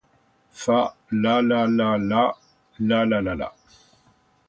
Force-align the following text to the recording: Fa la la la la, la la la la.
Fa 0.61 0.77
la 1.25 1.35
la 1.49 1.61
la 1.77 1.89
la, 2.09 2.25
la 2.89 3.03
la 3.13 3.25
la 3.29 3.33
la. 3.43 3.53